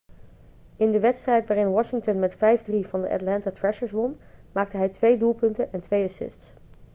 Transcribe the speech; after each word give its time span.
in 0.77 0.91
de 0.91 0.99
wedstrijd 0.99 1.47
waarin 1.47 1.71
washington 1.71 2.19
met 2.19 2.35
5-3 2.35 2.37
van 2.87 3.01
de 3.01 3.09
atlanta 3.09 3.51
thrashers 3.51 3.91
won 3.91 4.19
maakte 4.51 4.77
hij 4.77 4.89
2 4.89 5.17
doelpunten 5.17 5.73
en 5.73 5.81
2 5.81 6.03
assists 6.05 6.53